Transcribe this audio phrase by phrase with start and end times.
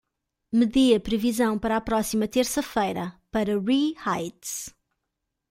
[0.57, 3.13] me dê a previsão para a próxima terça-feira.
[3.31, 4.73] para Ree Heights